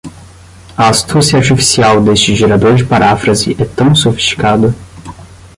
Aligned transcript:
A 0.75 0.87
astúcia 0.89 1.37
artificial 1.37 2.01
deste 2.01 2.35
gerador 2.35 2.73
de 2.73 2.83
paráfrase 2.83 3.55
é 3.61 3.65
tão 3.65 3.93
sofisticada 3.93 4.73